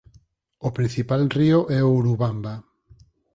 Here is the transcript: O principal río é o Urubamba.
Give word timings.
O 0.67 0.69
principal 0.77 1.21
río 1.37 1.59
é 1.77 1.79
o 1.87 1.93
Urubamba. 1.99 2.53